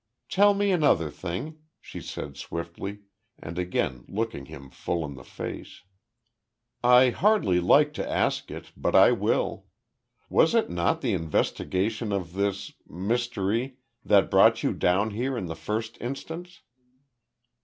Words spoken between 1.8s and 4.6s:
said swiftly, and again looking